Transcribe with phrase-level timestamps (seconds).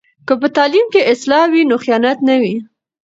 [0.27, 2.55] که په تعلیم کې اصلاح وي نو خیانت نه وي.